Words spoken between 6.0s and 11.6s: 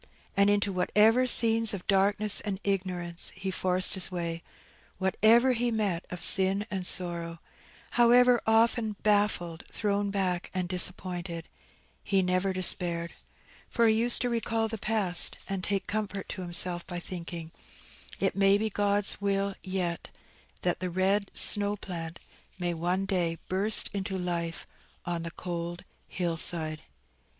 of sin and sorrow; however often baffled, thrown back, and disappointed,